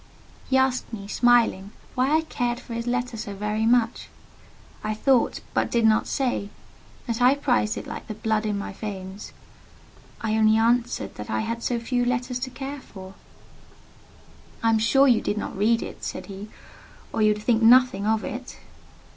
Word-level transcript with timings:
He 0.49 0.57
asked 0.57 0.91
me, 0.91 1.07
smiling, 1.07 1.73
why 1.93 2.09
I 2.17 2.21
cared 2.21 2.59
for 2.59 2.73
his 2.73 2.87
letter 2.87 3.15
so 3.17 3.35
very 3.35 3.67
much. 3.67 4.09
I 4.83 4.95
thought, 4.95 5.41
but 5.53 5.69
did 5.69 5.85
not 5.85 6.07
say, 6.07 6.49
that 7.05 7.21
I 7.21 7.35
prized 7.35 7.77
it 7.77 7.85
like 7.85 8.07
the 8.07 8.15
blood 8.15 8.47
in 8.47 8.57
my 8.57 8.73
veins. 8.73 9.31
I 10.19 10.35
only 10.37 10.57
answered 10.57 11.13
that 11.17 11.29
I 11.29 11.41
had 11.41 11.61
so 11.61 11.79
few 11.79 12.03
letters 12.03 12.39
to 12.39 12.49
care 12.49 12.81
for. 12.81 13.13
"I 14.63 14.69
am 14.71 14.79
sure 14.79 15.07
you 15.07 15.21
did 15.21 15.37
not 15.37 15.55
read 15.55 15.83
it," 15.83 16.03
said 16.03 16.25
he; 16.25 16.49
"or 17.13 17.21
you 17.21 17.33
would 17.35 17.43
think 17.43 17.61
nothing 17.61 18.07
of 18.07 18.23
it!" 18.23 18.57